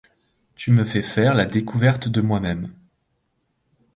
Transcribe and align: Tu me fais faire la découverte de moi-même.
Tu 0.55 0.71
me 0.71 0.83
fais 0.83 1.03
faire 1.03 1.35
la 1.35 1.45
découverte 1.45 2.07
de 2.07 2.21
moi-même. 2.21 2.73